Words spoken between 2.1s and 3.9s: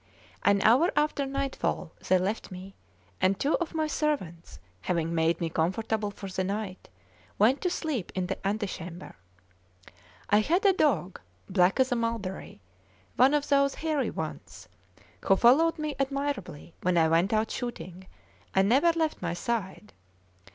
left me; and two of my